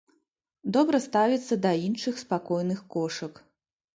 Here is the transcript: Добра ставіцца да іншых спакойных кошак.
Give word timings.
Добра 0.77 0.99
ставіцца 1.07 1.57
да 1.65 1.73
іншых 1.89 2.15
спакойных 2.23 2.79
кошак. 2.95 3.33